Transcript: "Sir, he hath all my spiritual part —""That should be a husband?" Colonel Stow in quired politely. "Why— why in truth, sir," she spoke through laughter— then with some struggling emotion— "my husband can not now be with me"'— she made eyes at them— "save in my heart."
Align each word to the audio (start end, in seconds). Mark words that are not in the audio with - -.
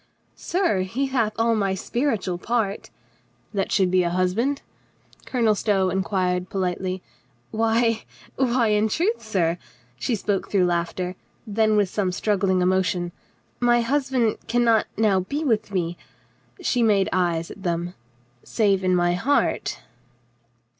"Sir, 0.35 0.79
he 0.79 1.05
hath 1.05 1.33
all 1.37 1.53
my 1.55 1.75
spiritual 1.75 2.39
part 2.39 2.89
—""That 3.53 3.71
should 3.71 3.91
be 3.91 4.01
a 4.01 4.09
husband?" 4.09 4.63
Colonel 5.27 5.53
Stow 5.53 5.91
in 5.91 6.01
quired 6.01 6.49
politely. 6.49 7.03
"Why— 7.51 8.01
why 8.35 8.69
in 8.69 8.89
truth, 8.89 9.21
sir," 9.21 9.59
she 9.99 10.15
spoke 10.15 10.49
through 10.49 10.65
laughter— 10.65 11.15
then 11.45 11.75
with 11.77 11.87
some 11.89 12.11
struggling 12.11 12.63
emotion— 12.63 13.11
"my 13.59 13.81
husband 13.81 14.37
can 14.47 14.63
not 14.63 14.87
now 14.97 15.19
be 15.19 15.43
with 15.43 15.69
me"'— 15.71 15.97
she 16.63 16.81
made 16.81 17.07
eyes 17.13 17.51
at 17.51 17.61
them— 17.61 17.93
"save 18.43 18.83
in 18.83 18.95
my 18.95 19.13
heart." 19.13 19.81